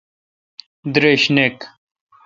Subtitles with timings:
[0.93, 1.57] درشنیک